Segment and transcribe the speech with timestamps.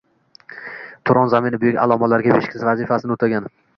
[1.09, 3.51] Turon zamini buyuk allomalarga beshik vazifasini o‘tagan.